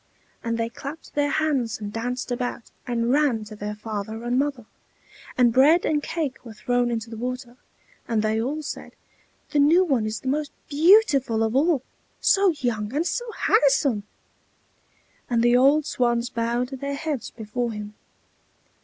[0.43, 4.65] And they clapped their hands and danced about, and ran to their father and mother;
[5.37, 7.55] and bread and cake were thrown into the water;
[8.07, 8.93] and they all said,
[9.51, 11.83] "The new one is the most beautiful of all!
[12.19, 14.01] so young and so handsome!"
[15.29, 17.93] and the old swans bowed their heads before him.